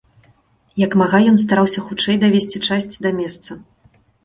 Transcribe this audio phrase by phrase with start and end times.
[0.83, 3.51] Як мага ён стараўся хутчэй давезці часць да месца.